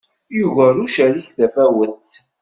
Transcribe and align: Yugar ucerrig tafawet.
Yugar 0.37 0.75
ucerrig 0.85 1.27
tafawet. 1.37 2.11